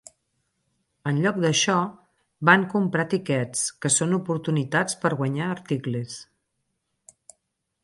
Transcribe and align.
En 1.09 1.19
lloc 1.25 1.35
d'això, 1.43 1.75
van 2.49 2.65
comprar 2.71 3.05
tiquets, 3.13 3.63
que 3.85 3.93
són 3.97 4.17
oportunitats 4.19 4.99
per 5.05 5.15
guanyar 5.23 5.53
articles. 5.59 6.19